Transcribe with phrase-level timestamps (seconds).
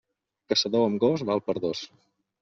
[0.53, 1.83] Caçador amb gos, val per dos.